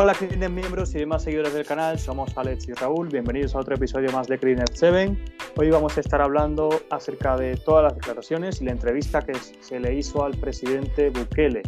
[0.00, 3.74] Hola Cleaner miembros y demás seguidores del canal, somos Alex y Raúl, bienvenidos a otro
[3.74, 5.18] episodio más de Cleaner 7.
[5.56, 9.80] Hoy vamos a estar hablando acerca de todas las declaraciones y la entrevista que se
[9.80, 11.62] le hizo al presidente Bukele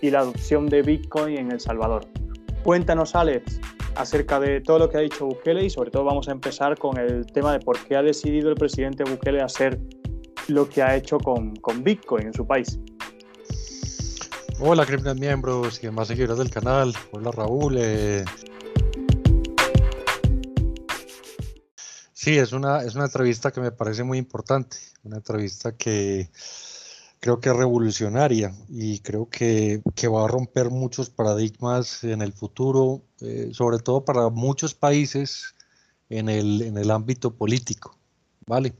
[0.00, 2.04] y la adopción de Bitcoin en El Salvador.
[2.64, 3.60] Cuéntanos Alex
[3.94, 6.98] acerca de todo lo que ha dicho Bukele y sobre todo vamos a empezar con
[6.98, 9.78] el tema de por qué ha decidido el presidente Bukele hacer
[10.48, 12.80] lo que ha hecho con, con Bitcoin en su país.
[14.58, 16.94] Hola, criminal miembros y demás seguidores del canal.
[17.10, 17.76] Hola, Raúl.
[17.78, 18.24] Eh.
[22.14, 26.30] Sí, es una, es una entrevista que me parece muy importante, una entrevista que
[27.20, 32.32] creo que es revolucionaria y creo que, que va a romper muchos paradigmas en el
[32.32, 35.54] futuro, eh, sobre todo para muchos países
[36.08, 37.98] en el, en el ámbito político,
[38.46, 38.74] ¿vale?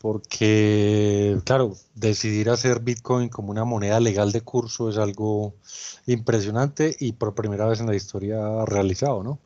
[0.00, 5.54] Porque, claro, decidir hacer Bitcoin como una moneda legal de curso es algo
[6.06, 9.40] impresionante y por primera vez en la historia realizado, ¿no?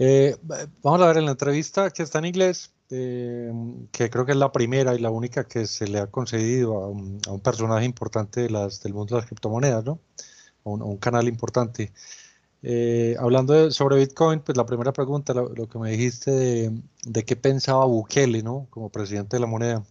[0.00, 0.36] Eh,
[0.82, 3.52] vamos a ver en la entrevista que está en inglés, eh,
[3.92, 6.88] que creo que es la primera y la única que se le ha concedido a
[6.88, 10.00] un, personaje importante de las, del mundo de las criptomonedas, ¿no?
[10.64, 11.92] un canal importante.
[12.62, 16.30] Eh, hablando sobre Bitcoin, pues la primera pregunta, lo, que me dijiste
[17.04, 18.66] de, qué pensaba Bukele, ¿no?
[18.70, 19.84] Como presidente de la moneda.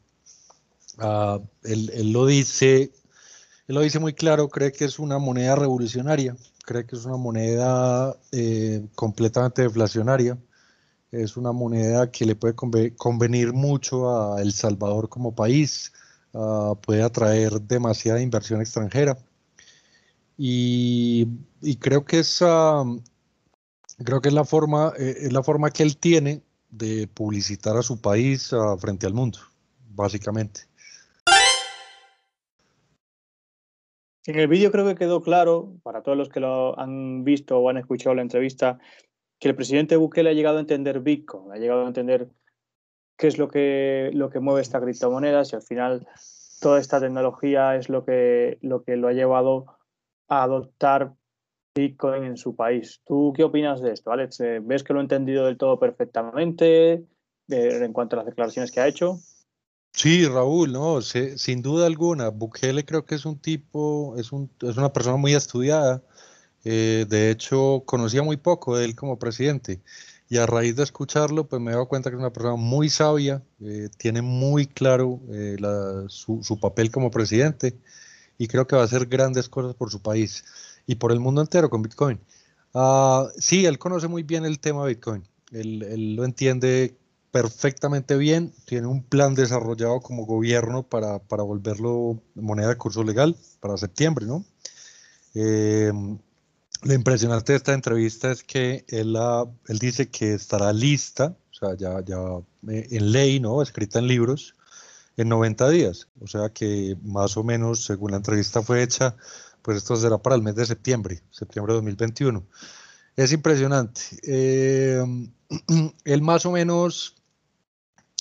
[0.99, 2.91] Ah, él, lo dice,
[3.67, 7.17] él lo dice muy claro, cree que es una moneda revolucionaria, cree que es una
[7.17, 10.37] moneda eh, completamente deflacionaria,
[11.11, 12.55] es una moneda que le puede
[12.95, 15.93] convenir mucho a El Salvador como país,
[16.35, 19.17] ah, puede atraer demasiada inversión extranjera
[20.41, 21.27] y,
[21.81, 22.85] creo que esa
[24.05, 27.81] creo que es la forma eh, es la forma que él tiene de publicitar a
[27.81, 29.39] su país frente al mundo
[29.89, 30.61] básicamente.
[34.25, 37.69] En el vídeo creo que quedó claro para todos los que lo han visto o
[37.69, 38.79] han escuchado la entrevista
[39.39, 42.29] que el presidente Bukele ha llegado a entender Bitcoin ha llegado a entender
[43.17, 46.07] qué es lo que lo que mueve esta criptomoneda y al final
[46.61, 49.78] toda esta tecnología es lo que lo que lo ha llevado
[50.29, 51.13] a adoptar
[51.75, 53.01] Bitcoin en su país.
[53.05, 54.39] ¿Tú qué opinas de esto, Alex?
[54.39, 57.05] Eh, ¿Ves que lo he entendido del todo perfectamente
[57.47, 59.19] en cuanto a las declaraciones que ha hecho?
[59.91, 62.29] Sí, Raúl, no, sin duda alguna.
[62.29, 66.03] Bukele creo que es un tipo, es, un, es una persona muy estudiada.
[66.63, 69.81] Eh, de hecho, conocía muy poco de él como presidente.
[70.29, 72.89] Y a raíz de escucharlo, pues me he dado cuenta que es una persona muy
[72.89, 75.19] sabia, eh, tiene muy claro
[76.07, 77.75] su, su, papel como presidente
[78.39, 80.43] y creo que va a hacer grandes cosas por su país
[80.87, 82.19] y por el mundo entero con Bitcoin.
[82.73, 86.97] Uh, sí, él conoce muy bien el tema Bitcoin, él, lo entiende
[87.31, 93.35] perfectamente bien, tiene un plan desarrollado como gobierno para, para volverlo moneda de curso legal
[93.59, 94.43] para septiembre, ¿no?
[95.35, 95.91] Eh,
[96.81, 99.15] lo impresionante de esta entrevista es que él,
[99.67, 102.17] él dice que estará lista, o sea, ya, ya
[102.71, 103.61] eh, en ley, ¿no?
[103.61, 104.55] Escrita en libros,
[105.21, 106.07] en 90 días.
[106.21, 109.15] O sea que más o menos, según la entrevista fue hecha,
[109.61, 112.45] pues esto será para el mes de septiembre, septiembre de 2021.
[113.15, 114.01] Es impresionante.
[114.23, 115.03] Eh,
[116.05, 117.15] él más o menos,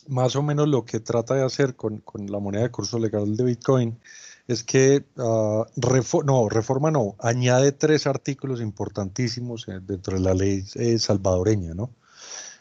[0.09, 3.45] más o menos lo que trata de hacer con, la moneda de curso legal de
[3.45, 3.99] Bitcoin
[4.49, 5.65] es que, uh,
[6.25, 11.95] no, reforma no, añade tres artículos importantísimos eh, dentro de la ley eh, salvadoreña, ¿no?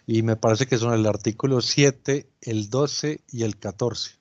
[0.06, 4.17] Y me parece que son el artículo 7, el 12 y el 14.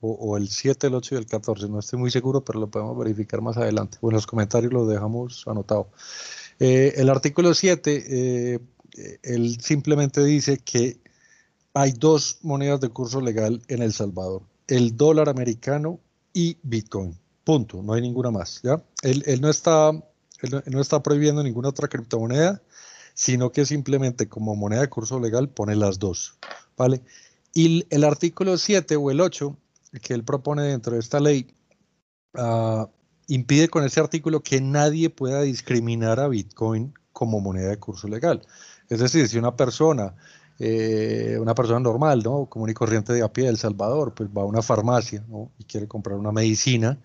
[0.00, 2.96] O, el 7, el 8 y el 14, no estoy muy seguro, pero lo podemos
[2.98, 3.98] verificar más adelante.
[4.00, 5.90] O en los comentarios lo dejamos anotado.
[6.58, 8.58] Eh, el artículo 7, eh,
[9.22, 11.00] él simplemente dice que
[11.74, 16.00] hay dos monedas de curso legal en El Salvador, el dólar americano
[16.32, 17.16] y Bitcoin.
[17.44, 18.60] Punto, no hay ninguna más.
[18.62, 18.82] ¿ya?
[19.02, 22.62] Él, no está, él no está prohibiendo ninguna otra criptomoneda,
[23.14, 26.38] sino que simplemente como moneda de curso legal pone las dos.
[26.76, 27.02] ¿vale?
[27.54, 29.56] Y el artículo 7 o el 8
[30.02, 31.46] que él propone dentro de esta ley
[32.34, 32.88] ah,
[33.26, 38.42] impide con ese artículo que nadie pueda discriminar a Bitcoin como moneda de curso legal.
[38.88, 40.14] Es decir, si una persona,
[40.58, 42.46] eh, una persona normal, ¿no?
[42.46, 45.24] común y corriente de a pie de El Salvador, pues va a una farmacia
[45.58, 46.98] y quiere comprar una medicina,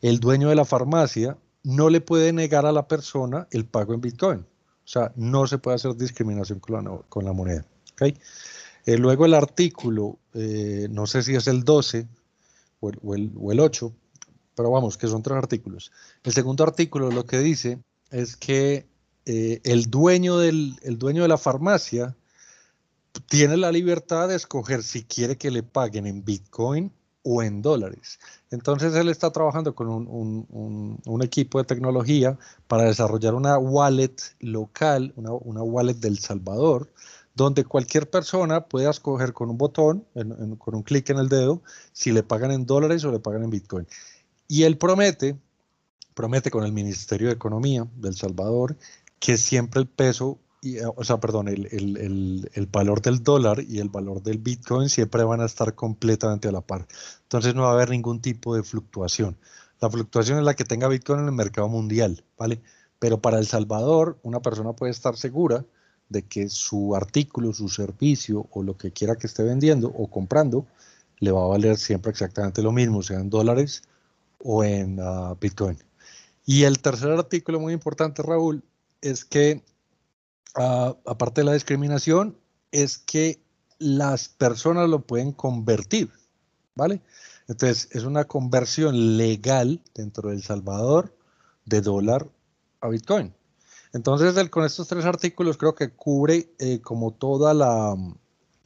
[0.00, 4.00] el dueño de la farmacia no le puede negar a la persona el pago en
[4.00, 4.38] Bitcoin.
[4.38, 7.64] O sea, no se puede hacer discriminación con la, con la moneda.
[7.92, 8.16] ¿okay?
[8.88, 12.08] Eh, luego el artículo, eh, no sé si es el 12
[12.80, 13.92] o el, o, el, 8,
[14.54, 15.92] pero vamos, que son tres artículos.
[16.22, 18.88] El segundo artículo lo que dice es que
[19.26, 22.16] eh, el, dueño del, el dueño de la farmacia
[23.26, 26.90] tiene la libertad de escoger si quiere que le paguen en Bitcoin
[27.30, 28.18] o en dólares.
[28.50, 35.62] Entonces él está trabajando con un, equipo de tecnología para desarrollar una wallet local, una,
[35.62, 36.90] wallet del Salvador,
[37.38, 40.04] donde cualquier persona pueda escoger con un botón,
[40.58, 41.62] con un clic en el dedo,
[41.92, 43.86] si le pagan en dólares o le pagan en Bitcoin.
[44.48, 45.38] Y él promete,
[46.14, 48.76] promete con el Ministerio de Economía del Salvador,
[49.20, 53.78] que siempre el peso y, o sea, perdón, el, el, el, valor del dólar y
[53.78, 56.88] el valor del Bitcoin siempre van a estar completamente a la par.
[57.22, 59.38] Entonces no va a haber ningún tipo de fluctuación.
[59.80, 62.60] La fluctuación es la que tenga Bitcoin en el mercado mundial, ¿vale?
[62.98, 65.64] Pero para El Salvador, una persona puede estar segura
[66.08, 70.66] de que su artículo, su servicio o lo que quiera que esté vendiendo o comprando,
[71.20, 73.82] le va a valer siempre exactamente lo mismo, sea en dólares
[74.38, 75.78] o en ah, Bitcoin.
[76.46, 78.62] Y el tercer artículo muy importante, Raúl,
[79.02, 79.62] es que
[80.54, 82.36] aparte de la discriminación,
[82.72, 83.40] es que
[83.78, 86.10] las personas lo pueden convertir,
[86.74, 87.00] ¿vale?
[87.46, 91.16] Entonces, es una conversión legal dentro de El Salvador
[91.64, 92.28] de dólar
[92.80, 93.34] a Bitcoin.
[93.92, 97.96] Entonces, con estos tres artículos creo que cubre eh, como toda la,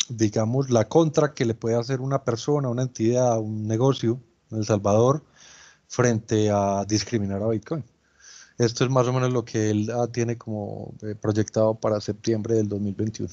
[0.09, 4.21] digamos, la contra que le puede hacer una persona, una entidad, un negocio
[4.51, 5.23] en El Salvador
[5.87, 7.85] frente a discriminar a Bitcoin.
[8.59, 12.55] Esto es más o menos lo que él ah, tiene como eh, proyectado para septiembre
[12.55, 13.33] del 2021.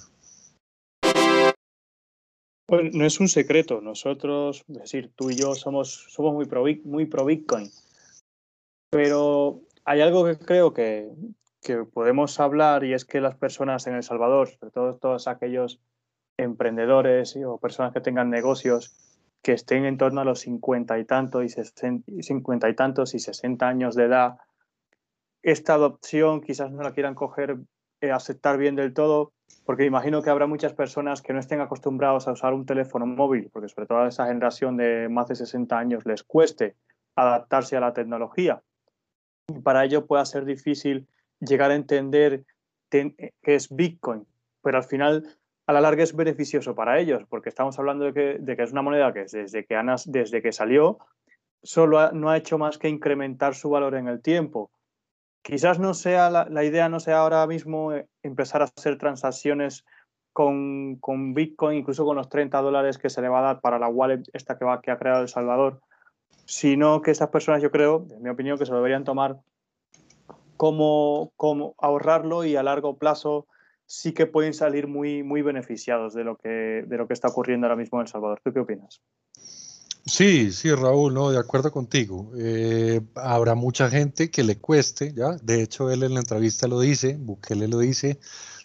[2.65, 3.81] Pues no es un secreto.
[3.81, 7.69] Nosotros, es decir, tú y yo somos, somos muy, pro, muy pro Bitcoin.
[8.91, 11.09] Pero hay algo que creo que,
[11.61, 15.81] que podemos hablar y es que las personas en El Salvador, sobre todo todos aquellos
[16.37, 18.95] emprendedores o personas que tengan negocios
[19.41, 23.67] que estén en torno a los 50 y tantos y 50 y tantos y 60
[23.67, 24.37] años de edad,
[25.41, 27.57] esta adopción quizás no la quieran coger,
[28.01, 29.31] eh, aceptar bien del todo,
[29.65, 33.49] porque imagino que habrá muchas personas que no estén acostumbrados a usar un teléfono móvil,
[33.51, 36.75] porque sobre todo a esa generación de más de 60 años les cueste
[37.15, 38.61] adaptarse a la tecnología.
[39.47, 41.07] Y para ello pueda ser difícil
[41.39, 42.43] llegar a entender
[42.89, 44.25] qué es Bitcoin,
[44.61, 45.37] pero al final
[45.67, 48.13] a la larga es beneficioso para ellos, porque estamos hablando de
[48.43, 49.77] que, es una moneda que desde que,
[50.07, 50.97] desde que salió
[51.61, 54.71] solo no ha hecho más que incrementar su valor en el tiempo.
[55.43, 59.85] Quizás no sea la, idea, no sea ahora mismo eh, empezar a hacer transacciones
[60.33, 63.77] con, con, Bitcoin, incluso con los 30 dólares que se le va a dar para
[63.77, 65.81] la wallet esta que, va, que ha creado El Salvador,
[66.45, 69.37] sino que esas personas, yo creo, en mi opinión, que se lo deberían tomar
[70.59, 73.47] como, como ahorrarlo y a largo plazo
[73.85, 76.49] sí que pueden salir muy, muy beneficiados de lo, que,
[76.85, 78.41] de lo que está ocurriendo ahora mismo en El Salvador.
[78.43, 78.99] ¿Tú qué opinas?
[80.05, 82.33] Sí, sí, Raúl, no, de acuerdo contigo.
[82.37, 85.37] Eh, habrá mucha gente que le cueste, ¿ya?
[85.41, 88.19] De hecho, él en la entrevista lo dice, Bukele lo dice,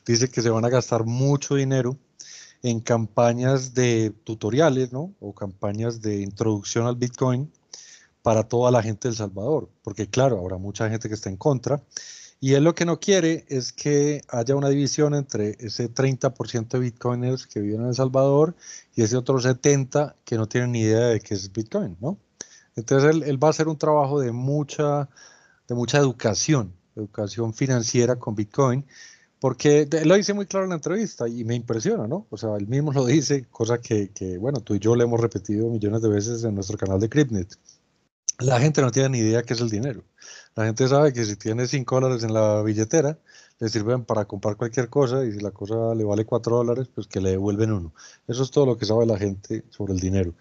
[0.04, 1.96] dice que se van a gastar mucho dinero
[2.64, 5.14] en campañas de tutoriales, ¿no?
[5.20, 7.52] O campañas de introducción al Bitcoin
[8.24, 11.82] para toda la gente del Salvador, porque claro, habrá mucha gente que está en contra
[12.40, 16.78] y él lo que no quiere es que haya una división entre ese 30% de
[16.78, 18.54] bitcoiners que viven en El Salvador
[18.94, 22.18] y ese otro 70% que no tienen ni idea de qué es Bitcoin, ¿no?
[22.76, 25.10] Entonces él, va a hacer un trabajo de mucha,
[25.68, 28.86] de mucha educación, educación financiera con Bitcoin,
[29.38, 32.26] porque él lo dice muy claro en la entrevista y me impresiona, ¿no?
[32.30, 35.20] O sea, él mismo lo dice, cosa que, que bueno, tú y yo le hemos
[35.20, 37.58] repetido millones de veces en nuestro canal de Cryptnet.
[38.38, 40.04] La gente no tiene ni idea qué es el dinero.
[40.56, 43.18] La gente sabe que si tiene 5 dólares en la billetera,
[43.60, 47.06] le sirven para comprar cualquier cosa y si la cosa le vale 4 dólares, pues
[47.06, 47.94] que le devuelven uno.
[48.26, 50.34] Eso es todo lo que sabe la gente sobre el dinero.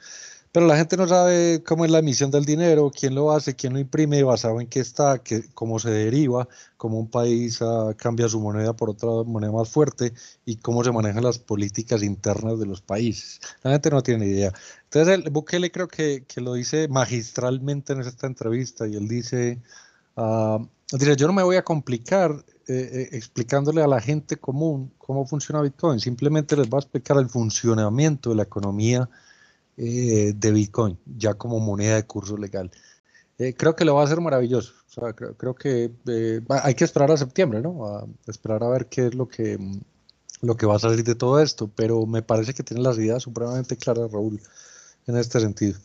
[0.54, 3.74] Pero la gente no sabe cómo es la emisión del dinero, quién lo hace, quién
[3.74, 8.30] lo imprime, basado en qué está, qué, cómo se deriva, cómo un país ah, cambia
[8.30, 10.14] su moneda por otra moneda más fuerte
[10.46, 13.42] y cómo se manejan las políticas internas de los países.
[13.64, 14.54] La gente no tiene idea.
[14.84, 19.60] Entonces, el Bukele creo que, lo dice magistralmente en esta entrevista y él dice
[20.16, 20.68] Uh,
[21.18, 22.32] yo no me voy a complicar
[22.68, 27.18] eh, eh, explicándole a la gente común cómo funciona Bitcoin, simplemente les voy a explicar
[27.18, 29.10] el funcionamiento de la economía
[29.78, 32.72] eh, de Bitcoin, ya como moneda de curso legal.
[33.58, 34.74] creo que lo va a hacer maravilloso.
[35.38, 35.92] creo, que
[36.50, 38.08] hay que esperar a septiembre, ¿no?
[38.28, 39.58] Esperar a ver qué es lo que,
[40.42, 43.24] lo que va a salir de todo esto, pero me parece que tiene las ideas
[43.24, 44.42] supremamente claras, Raúl,
[45.08, 45.80] en este sentido.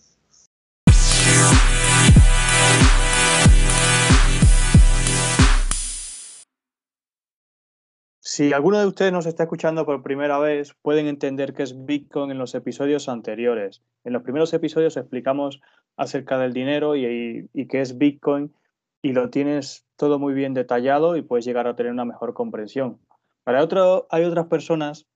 [8.39, 12.31] Si alguno de ustedes nos está escuchando por primera vez, pueden entender qué es Bitcoin
[12.31, 13.83] en los episodios anteriores.
[14.05, 15.61] En los primeros episodios explicamos
[15.97, 18.55] acerca del dinero y, qué es Bitcoin
[19.03, 23.01] y lo tienes todo muy bien detallado y puedes llegar a tener una mejor comprensión.
[23.43, 25.09] Para otro, hay otras personas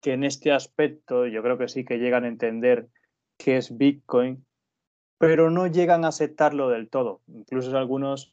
[0.00, 2.88] que en este aspecto yo creo que sí que llegan a entender
[3.36, 4.46] qué es Bitcoin,
[5.18, 7.20] pero no llegan a aceptarlo del todo.
[7.26, 8.32] Incluso algunos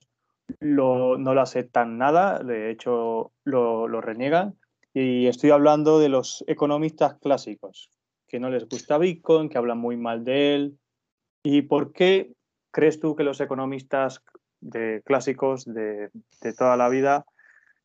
[0.60, 4.56] no lo aceptan nada, de hecho lo, lo reniegan.
[4.94, 7.92] Y estoy hablando de los economistas clásicos,
[8.28, 10.80] que no les gusta Bitcoin, que hablan muy mal de él.
[11.44, 12.34] ¿Y por qué
[12.72, 14.24] crees tú que los economistas
[14.60, 16.10] de clásicos de,
[16.58, 17.26] toda la vida,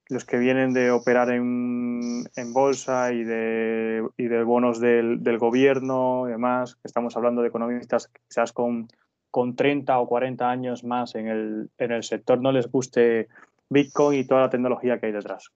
[0.09, 6.33] los que vienen de operar en, bolsa y de, y de bonos del, gobierno y
[6.33, 8.89] demás, estamos hablando de economistas quizás con,
[9.33, 13.29] con 30 o 40 años más en el, en el sector, no les guste
[13.71, 15.51] Bitcoin y toda la tecnología que hay detrás.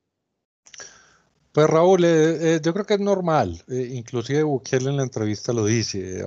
[1.53, 5.53] Pues Raúl, eh, eh, yo creo que es normal, eh, inclusive Bukele en la entrevista
[5.53, 6.25] lo dice,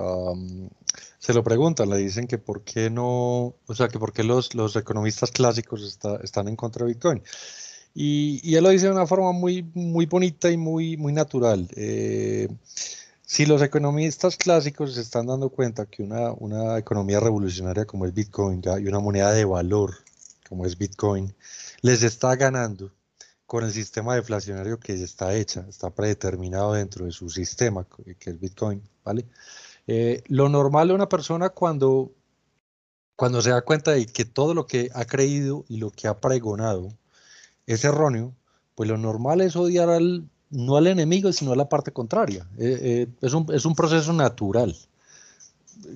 [1.18, 4.54] se lo preguntan, le dicen que por qué no, o sea, que por qué los,
[4.54, 7.22] los economistas clásicos están en contra de Bitcoin.
[7.94, 11.68] Y, y, él lo dice de una forma muy, muy bonita y muy, muy natural.
[13.40, 18.12] Si los economistas clásicos se están dando cuenta que una, una economía revolucionaria como es
[18.12, 19.94] Bitcoin y una moneda de valor
[20.46, 21.34] como es Bitcoin
[21.80, 22.92] les está ganando,
[23.46, 27.86] con el sistema deflacionario que ya está hecha, está predeterminado dentro de su sistema,
[28.18, 29.24] que es Bitcoin, ¿vale?
[29.86, 32.12] Eh, lo normal de una persona cuando,
[33.16, 36.20] cuando se da cuenta de que todo lo que ha creído y lo que ha
[36.20, 36.92] pregonado
[37.64, 38.34] es erróneo,
[38.74, 42.46] pues lo normal es odiar al, no al enemigo, sino a la parte contraria.
[42.58, 44.76] Eh, eh, es, un, es, un, proceso natural.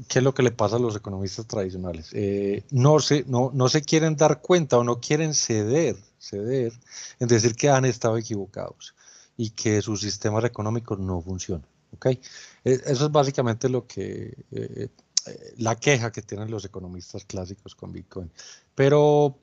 [0.08, 2.10] ¿Qué es lo que le pasa a los economistas tradicionales?
[2.70, 6.72] no, se, no, no se quieren dar cuenta o no quieren ceder ceder
[7.20, 8.94] en decir que han estado equivocados
[9.36, 11.66] y que sus sistemas económicos no funcionan.
[11.92, 12.20] ¿okay?
[12.64, 14.88] Eso es básicamente lo que eh,
[15.26, 18.30] eh, la queja que tienen los economistas clásicos con Bitcoin.
[18.74, 19.38] Pero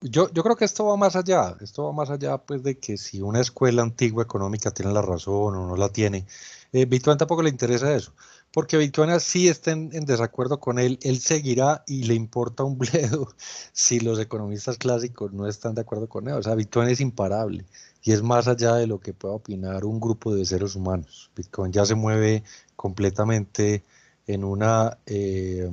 [0.00, 2.96] yo, yo creo que esto va más allá, esto va más allá pues de que
[2.96, 6.26] si una escuela antigua económica tiene la razón o no la tiene,
[6.72, 8.12] eh, tampoco le interesa eso
[8.52, 13.28] porque Bitcoin sí está en, desacuerdo con él, él seguirá y le importa un bledo
[13.72, 16.34] si los economistas clásicos no están de acuerdo con él.
[16.34, 17.64] O sea, Bitcoin es imparable
[18.02, 21.30] y es más allá de lo que pueda opinar un grupo de seres humanos.
[21.36, 22.42] Bitcoin ya se mueve
[22.76, 23.84] completamente
[24.26, 25.70] en una, eh,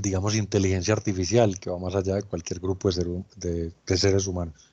[0.00, 4.72] digamos, inteligencia artificial que va más allá de cualquier grupo de, de seres humanos.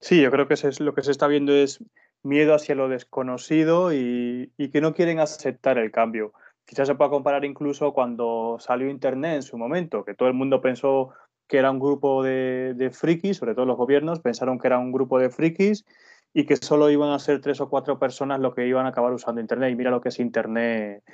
[0.00, 1.82] Sí, yo creo que es lo que se está viendo es
[2.22, 6.32] miedo hacia lo desconocido y, que no quieren aceptar el cambio.
[6.64, 10.60] Quizás se pueda comparar incluso cuando salió Internet en su momento, que todo el mundo
[10.60, 11.10] pensó
[11.48, 14.92] que era un grupo de, de frikis, sobre todo los gobiernos, pensaron que era un
[14.92, 15.84] grupo de frikis
[16.34, 19.12] y que solo iban a ser tres o cuatro personas lo que iban a acabar
[19.12, 19.72] usando Internet.
[19.72, 21.04] Y mira lo que es Internet,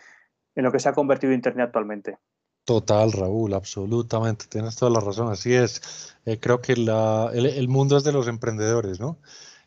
[0.54, 2.18] en lo que se ha convertido Internet actualmente.
[2.64, 6.14] Total, Raúl, absolutamente, tienes toda la razón, así es.
[6.24, 9.18] Eh, creo que la, el, el, mundo es de los emprendedores, ¿no?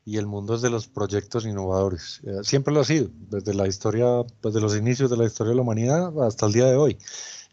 [0.05, 2.21] y el mundo es de los proyectos innovadores.
[2.23, 4.05] Eh, siempre lo ha sido, desde la historia,
[4.41, 6.97] desde los inicios de la historia de la humanidad hasta el día de hoy.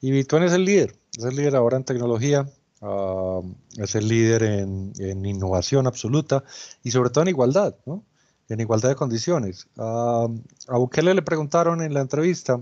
[0.03, 2.47] Y Bitcoin es el líder, es el líder ahora en tecnología,
[2.83, 3.41] ah,
[3.79, 6.45] es el líder en, innovación absoluta
[6.83, 8.05] y sobre todo en igualdad, ¿no?
[8.49, 9.67] En igualdad de condiciones.
[9.79, 10.29] a
[10.69, 12.61] Bukele le preguntaron en la entrevista,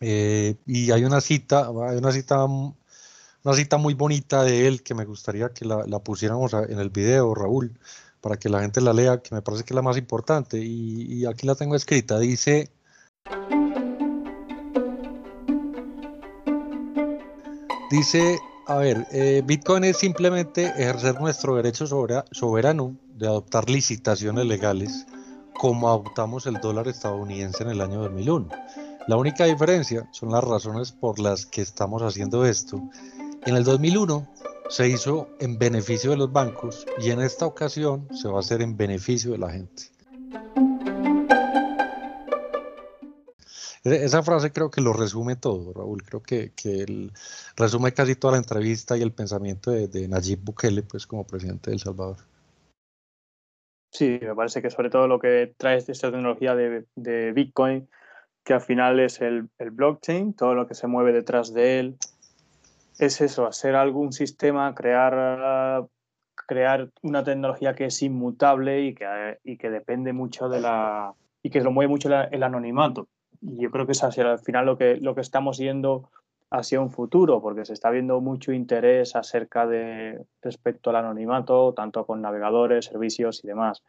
[0.00, 4.94] eh, y hay una cita, hay una cita una cita muy bonita de él que
[4.94, 7.78] me gustaría que la, la pusiéramos en el video, Raúl
[8.20, 10.58] para que la gente la lea, que me parece que es la más importante.
[10.58, 12.18] Y, aquí la tengo escrita.
[12.18, 12.70] Dice...
[17.90, 25.06] Dice, a ver, eh, Bitcoin es simplemente ejercer nuestro derecho soberano de adoptar licitaciones legales
[25.54, 28.48] como adoptamos el dólar estadounidense en el año 2001.
[29.08, 32.78] La única diferencia son las razones por las que estamos haciendo esto.
[33.46, 34.28] En el 2001
[34.68, 38.60] se hizo en beneficio de los bancos y en esta ocasión se va a hacer
[38.60, 39.84] en beneficio de la gente.
[43.82, 46.02] E-, esa frase creo que lo resume todo, Raúl.
[46.02, 47.10] Creo que, que
[47.56, 51.76] resume casi toda la entrevista y el pensamiento de, Nayib Bukele, pues como presidente de
[51.76, 52.18] El Salvador.
[53.90, 57.88] Sí, me parece que sobre todo lo que trae esta tecnología de, Bitcoin,
[58.48, 61.96] que al final es el, el, blockchain, todo lo que se mueve detrás de él,
[62.98, 65.86] es eso, hacer algún sistema, crear,
[66.34, 71.12] crear una tecnología que es inmutable y que, y que depende mucho de la.
[71.42, 73.06] y que lo mueve mucho el anonimato.
[73.42, 76.08] Y yo creo que es hacia al final lo que, lo que estamos yendo
[76.50, 82.06] hacia un futuro, porque se está viendo mucho interés acerca de respecto al anonimato, tanto
[82.06, 83.82] con navegadores, servicios y demás.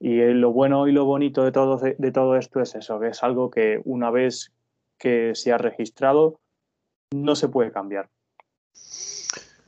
[0.00, 3.22] Y lo bueno y lo bonito de todo, de todo esto es eso, que es
[3.22, 4.50] algo que una vez
[4.98, 6.40] que se ha registrado
[7.12, 8.08] no se puede cambiar.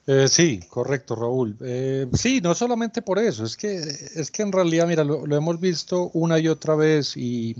[0.07, 1.57] Eh, sí, correcto, Raúl.
[1.61, 5.61] Eh, sí, no solamente por eso, es que, es que en realidad, mira, lo, hemos
[5.61, 7.55] visto una y otra vez y,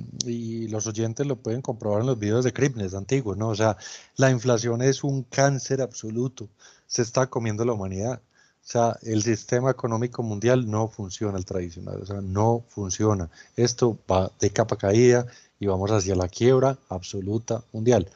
[0.69, 3.51] los oyentes lo pueden comprobar en los videos de Cripnes antiguos, ¿no?
[3.51, 3.77] O sea,
[4.17, 6.49] la inflación es un cáncer absoluto,
[6.87, 8.21] se está comiendo la humanidad.
[8.65, 13.29] O sea, el sistema económico mundial no funciona el tradicional, o sea, no funciona.
[13.57, 15.27] Esto va de capa caída
[15.59, 18.09] y vamos hacia la quiebra absoluta mundial.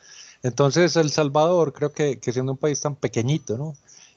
[0.43, 3.75] Entonces, El Salvador, creo que, siendo un país tan pequeñito, ¿no?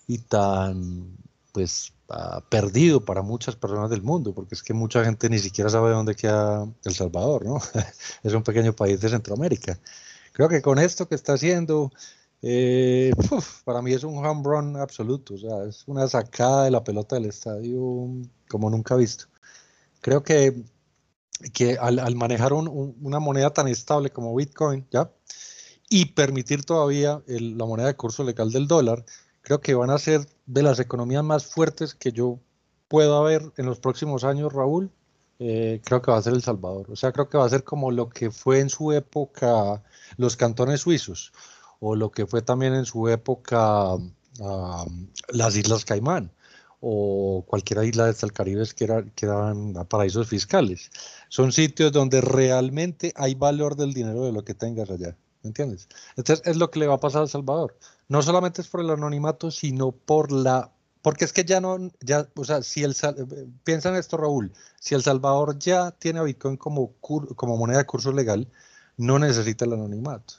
[0.07, 1.17] y tan
[1.51, 5.69] pues ah, perdido para muchas personas del mundo, porque es que mucha gente ni siquiera
[5.69, 7.59] sabe dónde queda El Salvador, ¿no?
[8.23, 9.79] es un pequeño país de Centroamérica.
[10.33, 11.91] Creo que con esto que está haciendo,
[12.41, 13.11] eh,
[13.65, 17.15] para mí es un home run absoluto, o sea, es una sacada de la pelota
[17.15, 18.07] del estadio
[18.47, 19.25] como nunca visto.
[20.01, 20.63] Creo que,
[21.53, 25.11] que al, manejar una moneda tan estable como Bitcoin, ¿ya?
[25.89, 29.05] Y permitir todavía la moneda de curso legal del dólar,
[29.41, 32.39] creo que van a ser de las economías más fuertes que yo
[32.87, 34.91] pueda ver en los próximos años, Raúl.
[35.39, 36.91] Eh, creo que va a ser El Salvador.
[36.91, 39.83] O sea, creo que va a ser como lo que fue en su época
[40.17, 41.31] los cantones suizos
[41.79, 43.97] o lo que fue también en su época
[45.29, 46.31] las Islas Caimán
[46.81, 50.91] o cualquier isla del Caribe que, era, que eran paraísos fiscales.
[51.27, 55.17] Son sitios donde realmente hay valor del dinero de lo que tengas allá.
[55.43, 55.87] ¿Me entiendes?
[56.15, 57.77] Entonces es lo que le va a pasar a El Salvador.
[58.07, 60.71] No solamente es por el anonimato, sino por la...
[61.01, 62.93] Porque es que ya no, ya, o sea, si el,
[63.63, 67.85] piensa en esto Raúl, si El Salvador ya tiene a Bitcoin como, como moneda de
[67.85, 68.49] curso legal,
[68.97, 70.35] no necesita el anonimato,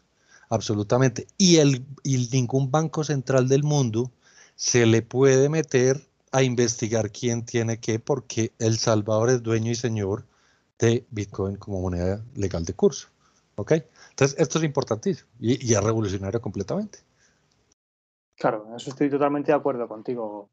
[0.50, 1.26] absolutamente.
[1.38, 4.10] Y, el, y ningún banco central del mundo
[4.56, 6.02] se le puede meter
[6.32, 10.26] a investigar quién tiene qué, porque El Salvador es dueño y señor
[10.78, 13.08] de Bitcoin como moneda legal de curso.
[13.56, 13.72] ¿Ok?
[14.10, 16.98] Entonces, esto es importantísimo y, es revolucionario completamente.
[18.36, 20.50] Claro, eso estoy totalmente de acuerdo contigo,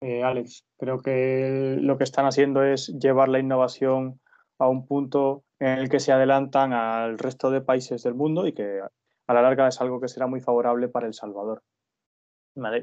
[0.00, 0.64] eh, Alex.
[0.78, 4.20] Creo que lo que están haciendo es llevar la innovación
[4.58, 8.52] a un punto en el que se adelantan al resto de países del mundo y
[8.52, 8.80] que
[9.26, 11.62] a la larga es algo que será muy favorable para El Salvador.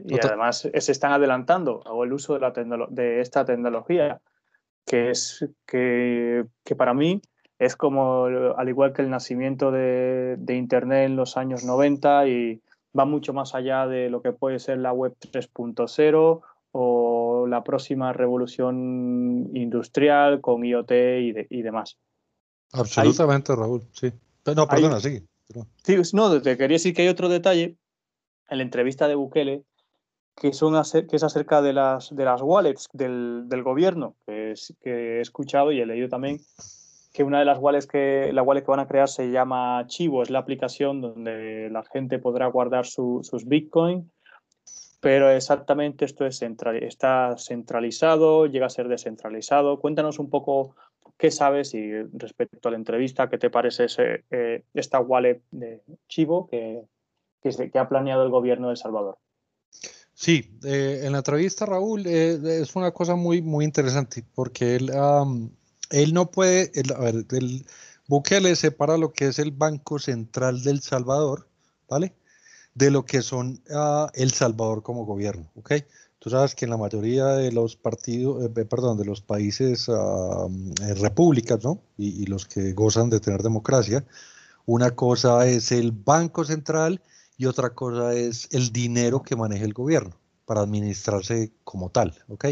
[0.05, 2.53] Y además se están adelantando a el uso de, la
[2.89, 4.21] de esta tecnología,
[4.85, 7.21] que es que, que para mí
[7.57, 12.61] es como, al igual que el nacimiento de, Internet en los años 90 y
[12.97, 18.13] va mucho más allá de lo que puede ser la web 3.0 o la próxima
[18.13, 21.97] revolución industrial con IoT y, demás.
[22.73, 24.11] Absolutamente, Raúl, sí.
[24.55, 25.23] No, perdona, sí.
[26.13, 27.77] No, te quería decir que hay otro detalle
[28.49, 29.63] en la entrevista de Bukele
[30.35, 32.11] que, es acerca de las,
[32.41, 36.39] wallets del, gobierno, que, que he escuchado y he leído también,
[37.13, 40.23] que una de las wallets que, la wallet que van a crear se llama Chivo,
[40.23, 44.11] es la aplicación donde la gente podrá guardar sus Bitcoin,
[44.99, 49.79] pero exactamente esto es está centralizado, llega a ser descentralizado.
[49.79, 50.75] Cuéntanos un poco
[51.17, 55.81] qué sabes y respecto a la entrevista, qué te parece ese, eh, esta wallet de
[56.07, 56.83] Chivo que,
[57.41, 59.17] que, ha planeado el gobierno de El Salvador.
[60.13, 64.91] Sí, eh, en la entrevista, Raúl, eh, es una cosa muy, muy interesante porque él
[65.93, 67.65] él no puede, a ver, el
[68.07, 71.47] Bukele separa lo que es el Banco Central del Salvador,
[71.87, 72.15] ¿vale?
[72.73, 75.73] De lo que son ah, El Salvador como gobierno, ¿ok?
[76.23, 80.49] Tú sabes que en la mayoría de los partidos, eh, perdón, de los países uh,
[80.95, 81.81] repúblicas, ¿no?
[81.97, 84.05] Y, y, los que gozan de tener democracia,
[84.65, 87.01] una cosa es el Banco Central
[87.35, 92.45] y otra cosa es el dinero que maneja el gobierno para administrarse como tal, ¿ok?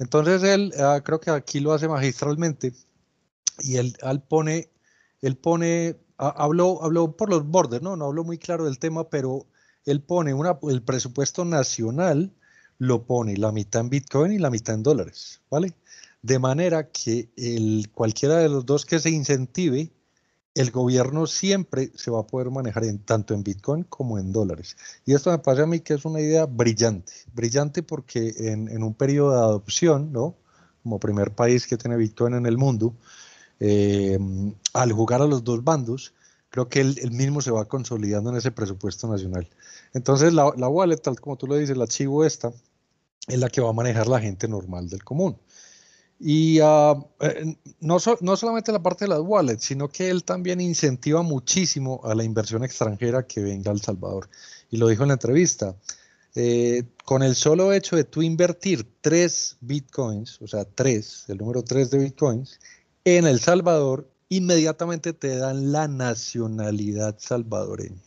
[0.00, 2.72] Entonces él, ah, creo que aquí lo hace magistralmente
[3.60, 3.94] y él,
[4.26, 4.72] pone,
[5.20, 7.94] él pone, ah, habló, habló por los bordes, ¿no?
[7.94, 9.46] No habló muy claro del tema, pero
[9.84, 12.34] él pone una, el presupuesto nacional,
[12.82, 15.72] lo pone la mitad en Bitcoin y la mitad en dólares, ¿vale?
[16.20, 19.92] De manera que el, cualquiera de los dos que se incentive,
[20.56, 24.76] el gobierno siempre se va a poder manejar en, tanto en Bitcoin como en dólares.
[25.06, 28.94] Y esto me parece a mí que es una idea brillante, brillante porque en, un
[28.94, 30.34] periodo de adopción, ¿no?
[30.82, 32.96] como primer país que tiene Bitcoin en el mundo,
[33.60, 34.18] eh,
[34.72, 36.14] al jugar a los dos bandos,
[36.50, 39.48] creo que él, mismo se va consolidando en ese presupuesto nacional.
[39.94, 42.52] Entonces la, la wallet, tal como tú lo dices, la archivo esta,
[43.26, 45.38] es la que va a manejar la gente normal del común.
[46.24, 46.62] Y eh,
[47.80, 52.14] no, no solamente la parte de las wallets, sino que él también incentiva muchísimo a
[52.14, 54.28] la inversión extranjera que venga a El Salvador.
[54.70, 55.74] Y lo dijo en la entrevista.
[56.34, 61.62] Eh, con el solo hecho de tú invertir tres bitcoins, o sea, tres, el número
[61.62, 62.58] tres de bitcoins,
[63.04, 68.00] en El Salvador, inmediatamente te dan la nacionalidad salvadoreña.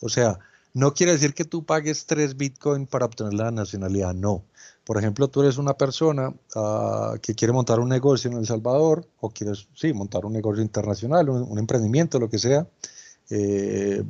[0.00, 0.40] O sea,
[0.74, 4.44] no quiere decir que tú pagues tres Bitcoin para obtener la nacionalidad, no.
[4.84, 9.06] Por ejemplo, tú eres una persona ah, que quiere montar un negocio en El Salvador
[9.20, 12.66] o quieres, sí, montar un negocio internacional, un, emprendimiento, lo que sea.
[13.30, 14.02] Eh,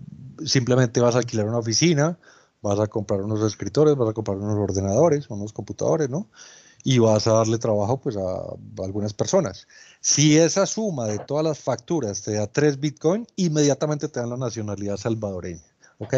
[0.44, 2.18] simplemente vas a alquilar una oficina,
[2.62, 6.28] vas a comprar unos escritores, vas a comprar unos ordenadores, unos computadores, ¿no?
[6.84, 9.68] Y vas a darle trabajo pues a, algunas personas.
[10.00, 14.36] Si esa suma de todas las facturas te da tres Bitcoin, inmediatamente te dan la
[14.36, 15.62] nacionalidad salvadoreña,
[15.98, 16.14] ¿ok?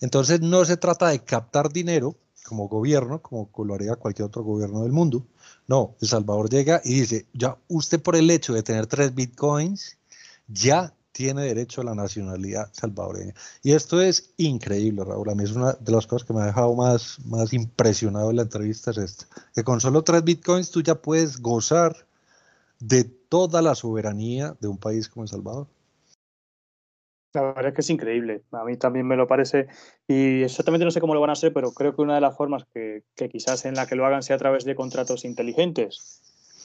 [0.00, 4.82] Entonces no se trata de captar dinero, como gobierno, como lo haría cualquier otro gobierno
[4.82, 5.26] del mundo.
[5.68, 9.98] No, El Salvador llega y dice, ya usted por el hecho de tener tres bitcoins,
[10.48, 13.34] ya tiene derecho a la nacionalidad salvadoreña.
[13.62, 15.28] Y esto es increíble, Raúl.
[15.28, 18.36] A mí es una de las cosas que me ha dejado más, más impresionado en
[18.36, 22.06] la entrevista es esta, que con solo tres bitcoins tú ya puedes gozar
[22.78, 25.68] de toda la soberanía de un país como El Salvador.
[27.32, 28.42] La verdad es que es increíble.
[28.50, 29.68] A mí también me lo parece.
[30.08, 32.36] Y exactamente no sé cómo lo van a hacer, pero creo que una de las
[32.36, 36.22] formas que, quizás en la que lo hagan sea a través de contratos inteligentes.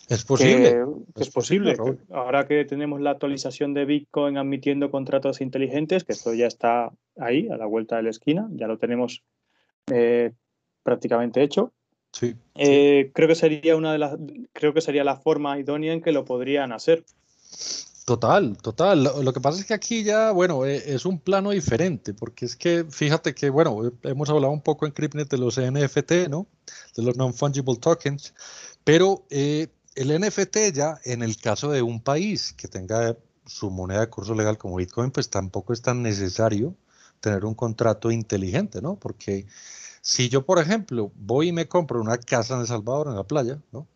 [0.09, 0.83] Es posible.
[1.15, 1.75] es, posible.
[2.11, 7.47] Ahora que tenemos la actualización de Bitcoin admitiendo contratos inteligentes, que esto ya está ahí,
[7.49, 9.23] a la vuelta de la esquina, ya lo tenemos
[9.91, 10.31] eh,
[10.83, 11.73] prácticamente hecho.
[12.11, 14.15] Sí, eh, Creo que sería una de las,
[14.53, 17.03] creo que sería la forma idónea en que lo podrían hacer.
[18.05, 19.03] Total, total.
[19.03, 22.55] Lo, que pasa es que aquí ya, bueno, e, es un plano diferente, porque es
[22.55, 26.45] que fíjate que, bueno, hemos hablado un poco en CryptNet de los NFT, ¿no?
[26.95, 28.35] De los non-fungible tokens,
[28.83, 34.01] pero eh, el NFT ya, en el caso de un país que tenga su moneda
[34.01, 36.75] de curso legal como Bitcoin, pues tampoco es tan necesario
[37.21, 38.97] tener un contrato inteligente, ¿no?
[38.97, 39.47] Porque
[40.01, 43.23] si yo, por ejemplo, voy y me compro una casa en El Salvador, en la
[43.23, 43.87] playa, ¿no?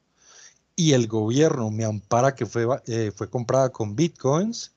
[0.80, 4.72] Y el gobierno me ampara que fue, eh, fue comprada con bitcoins,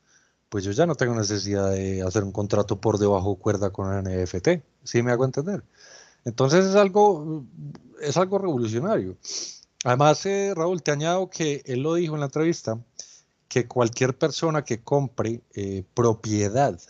[0.48, 4.48] pues yo ya no tengo necesidad de hacer un contrato por debajo cuerda con NFT.
[4.82, 5.62] ¿Sí me hago entender?
[6.24, 7.44] Entonces es algo,
[8.00, 9.16] es algo revolucionario.
[9.84, 12.80] Además, eh, Raúl, te añado que él lo dijo en la entrevista,
[13.46, 16.80] que cualquier persona que compre eh, propiedad,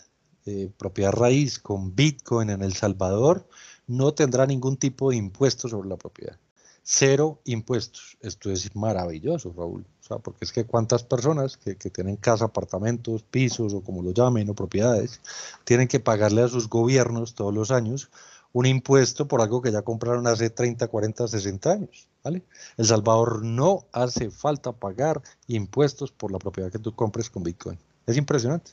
[0.75, 3.47] propiedad raíz con Bitcoin en El Salvador,
[3.85, 6.39] no tendrá ningún tipo de impuesto sobre la propiedad
[6.83, 8.17] cero impuestos.
[8.21, 9.85] Esto es maravilloso, Raúl.
[10.01, 14.11] O sea, porque es que cuántas personas que, tienen casa, apartamentos, pisos o como lo
[14.11, 15.21] llamen, o propiedades,
[15.63, 18.11] tienen que pagarle a sus gobiernos todos los años
[18.51, 22.07] un impuesto por algo que ya compraron hace 30, 40, 60 años.
[22.23, 22.43] ¿vale?
[22.77, 27.79] El Salvador no hace falta pagar impuestos por la propiedad que tú compres con Bitcoin.
[28.05, 28.71] Es impresionante.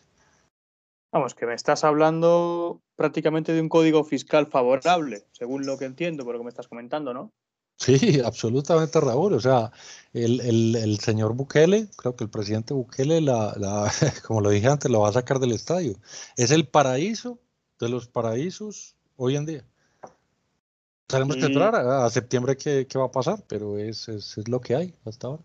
[1.12, 6.24] Vamos, que me estás hablando prácticamente de un código fiscal favorable, según lo que entiendo
[6.24, 7.32] por lo que me estás comentando, ¿no?
[7.80, 9.32] Sí, absolutamente, Raúl.
[9.32, 9.72] O sea,
[10.12, 13.90] el, señor Bukele, creo que el presidente Bukele, la,
[14.26, 15.94] como lo dije antes, lo va a sacar del estadio.
[16.36, 17.40] Es el paraíso
[17.80, 19.64] de los paraísos hoy en día.
[21.06, 24.94] Tenemos que esperar a, septiembre qué, va a pasar, pero es, es, lo que hay
[25.04, 25.42] hasta ahora.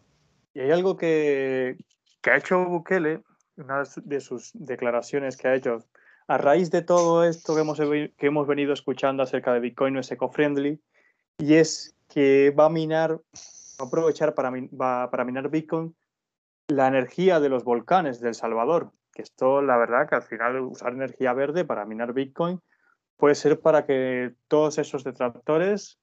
[0.54, 1.78] Y hay algo que,
[2.22, 3.24] que ha hecho Bukele,
[3.58, 5.84] una de sus declaraciones que ha hecho,
[6.28, 10.02] a raíz de todo esto que hemos, que hemos venido escuchando acerca de Bitcoin no
[10.02, 10.80] es eco-friendly,
[11.40, 14.50] y es que va a minar, va a aprovechar para,
[15.12, 15.94] para minar Bitcoin
[16.70, 18.94] la energía de los volcanes de El Salvador.
[19.14, 22.62] Que esto, la verdad, que al final usar energía verde para minar Bitcoin
[23.18, 26.00] puede ser para que todos esos detractores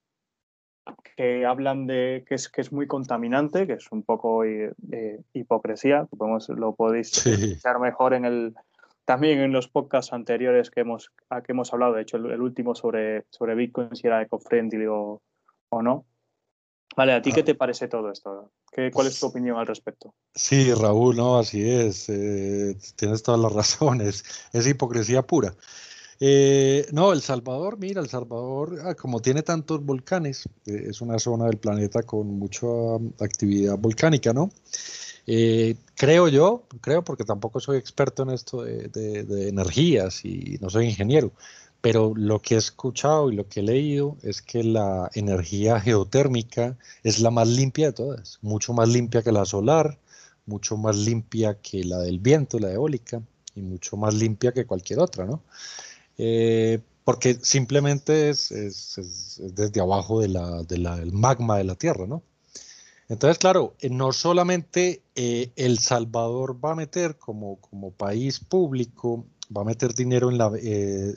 [1.17, 5.21] que hablan de que es, que es muy contaminante, que es un poco de eh,
[5.33, 6.09] hipocresía,
[6.49, 8.55] lo podéis escuchar mejor en el,
[9.07, 11.11] también en los podcasts anteriores que hemos,
[11.45, 15.23] que hemos hablado, de hecho el, el último sobre, sobre Bitcoin, si era eco-friendly o,
[15.73, 16.07] o no.
[16.97, 17.45] Vale, ¿a ti qué ah.
[17.45, 18.53] te parece todo esto?
[18.71, 20.15] ¿Qué, ¿Cuál es tu opinión al respecto?
[20.35, 22.09] Sí, Raúl, no, así es.
[22.09, 24.25] Eh, tienes todas las razones.
[24.53, 25.55] Es hipocresía pura.
[26.21, 31.19] Eh, no, El Salvador, mira, El Salvador, ah, como tiene tantos volcanes, eh, es una
[31.19, 32.67] zona del planeta con mucha
[33.21, 34.51] actividad volcánica, ¿no?
[35.95, 41.31] creo yo, creo porque tampoco soy experto en esto de energías y no soy ingeniero,
[41.83, 46.79] pero lo que he escuchado y lo que he leído es que la energía geotérmica
[47.03, 49.99] es la más limpia de todas, mucho más limpia que la solar,
[50.47, 53.21] mucho más limpia que la del viento, la eólica,
[53.55, 55.43] y mucho más limpia que cualquier otra, ¿no?
[56.19, 59.01] Eh, porque simplemente es,
[59.39, 62.23] desde abajo del magma de la Tierra, ¿no?
[63.09, 69.27] Entonces, claro, eh, no solamente eh, El Salvador va a meter como, como país público
[69.57, 71.15] va a meter dinero en, la, eh,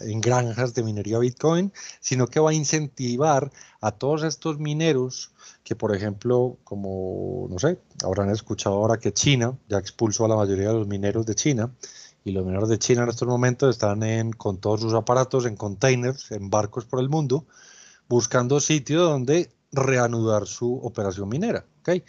[0.00, 3.50] en granjas de minería Bitcoin, sino que va a incentivar
[3.80, 5.32] a todos estos mineros
[5.64, 10.36] que, por ejemplo, como, no sé, habrán escuchado ahora que China ya expulsó a la
[10.36, 11.70] mayoría de los mineros de China
[12.24, 15.56] y los mineros de China en estos momentos están en, con todos sus aparatos en
[15.56, 17.46] containers, en barcos por el mundo,
[18.08, 21.64] buscando sitios donde reanudar su operación minera.
[21.80, 22.02] ¿okay?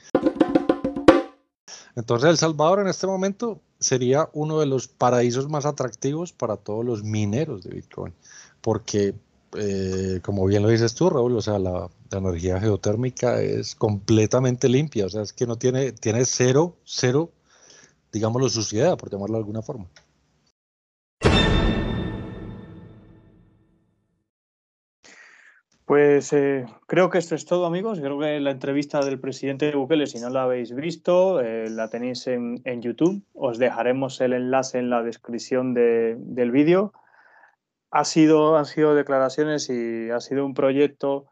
[1.95, 6.85] Entonces El Salvador en este momento sería uno de los paraísos más atractivos para todos
[6.85, 8.13] los mineros de Bitcoin,
[8.61, 9.15] porque
[9.57, 15.05] eh, como bien lo dices tú, Raúl, o sea, la, energía geotérmica es completamente limpia,
[15.05, 17.31] o sea, es que no tiene, tiene cero, cero,
[18.11, 19.87] digámoslo, suciedad, por llamarlo de alguna forma.
[25.97, 27.99] Pues eh, creo que esto es todo, amigos.
[27.99, 32.27] Creo que la entrevista del presidente Bukele, si no la habéis visto, eh, la tenéis
[32.27, 33.23] en, YouTube.
[33.33, 36.93] Os dejaremos el enlace en la descripción del vídeo.
[37.89, 41.29] Ha sido, han sido declaraciones y ha sido un proyecto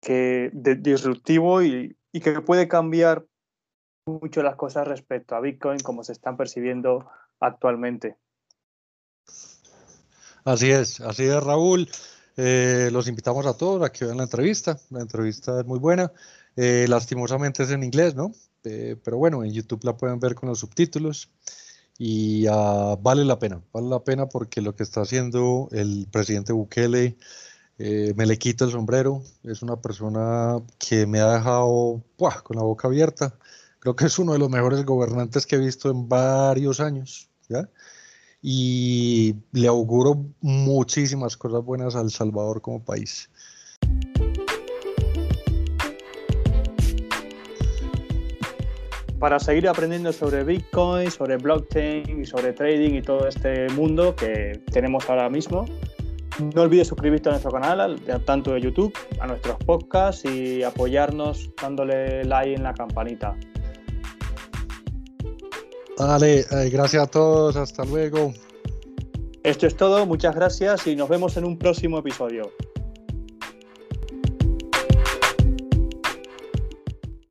[0.00, 3.24] que, disruptivo y, y que puede cambiar
[4.04, 8.16] mucho las cosas respecto a Bitcoin como se están percibiendo actualmente.
[10.44, 11.88] Así es, así es, Raúl.
[12.36, 14.78] Eh, los invitamos a todos a que vean la entrevista.
[14.90, 16.12] La entrevista es muy buena.
[16.56, 18.32] Eh, lastimosamente es en inglés, ¿no?
[18.64, 21.30] Eh, pero bueno, en YouTube la pueden ver con los subtítulos
[21.98, 26.52] y ah, vale la pena, vale la pena porque lo que está haciendo el presidente
[26.52, 27.16] Bukele,
[27.78, 32.02] me le quito el sombrero, es una persona que me ha dejado
[32.44, 33.34] con la boca abierta.
[33.80, 37.28] Creo que es uno de los mejores gobernantes que he visto en varios años.
[37.48, 37.68] ¿ya?
[38.42, 43.30] Y le auguro muchísimas cosas buenas al Salvador como país.
[49.20, 54.60] Para seguir aprendiendo sobre Bitcoin, sobre blockchain y sobre trading y todo este mundo que
[54.72, 55.64] tenemos ahora mismo,
[56.54, 62.24] no olvides suscribirte a nuestro canal, tanto de YouTube, a nuestros podcasts y apoyarnos dándole
[62.24, 63.36] like en la campanita.
[66.06, 68.34] Vale, eh, gracias a todos, hasta luego.
[69.44, 72.52] Esto es todo, muchas gracias y nos vemos en un próximo episodio.